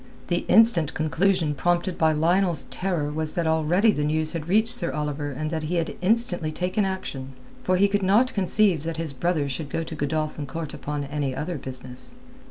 [0.29, 4.91] The instant conclusion prompted by Lionel's terror was that already the news had reached Sir
[4.91, 9.13] Oliver and that he had instantly taken action; for he could not conceive that his
[9.13, 12.15] brother should go to Godolphin Court upon any other business.